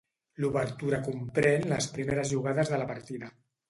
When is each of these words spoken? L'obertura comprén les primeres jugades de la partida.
L'obertura 0.45 1.01
comprén 1.09 1.69
les 1.75 1.91
primeres 2.01 2.35
jugades 2.37 2.77
de 2.77 2.85
la 2.85 2.93
partida. 2.95 3.37